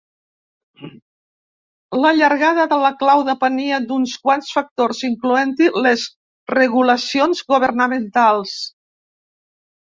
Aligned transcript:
La 2.05 2.13
llargada 2.19 2.65
de 2.71 2.79
la 2.83 2.91
clau 3.03 3.21
depenia 3.27 3.81
d'uns 3.91 4.15
quants 4.23 4.49
factors, 4.55 5.03
incloent-hi 5.11 5.69
les 5.89 6.07
regulacions 6.55 7.45
governamentals. 7.55 8.57